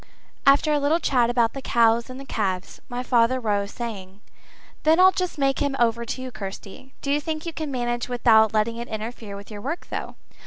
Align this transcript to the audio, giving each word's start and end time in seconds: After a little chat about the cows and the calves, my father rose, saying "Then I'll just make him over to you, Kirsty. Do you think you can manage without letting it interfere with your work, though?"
After 0.47 0.73
a 0.73 0.79
little 0.79 0.99
chat 0.99 1.29
about 1.29 1.53
the 1.53 1.61
cows 1.61 2.09
and 2.09 2.19
the 2.19 2.25
calves, 2.25 2.81
my 2.89 3.03
father 3.03 3.39
rose, 3.39 3.69
saying 3.69 4.19
"Then 4.81 4.99
I'll 4.99 5.11
just 5.11 5.37
make 5.37 5.59
him 5.59 5.75
over 5.77 6.05
to 6.07 6.23
you, 6.23 6.31
Kirsty. 6.31 6.95
Do 7.03 7.11
you 7.11 7.21
think 7.21 7.45
you 7.45 7.53
can 7.53 7.69
manage 7.69 8.09
without 8.09 8.51
letting 8.51 8.77
it 8.77 8.87
interfere 8.87 9.35
with 9.35 9.51
your 9.51 9.61
work, 9.61 9.85
though?" 9.91 10.15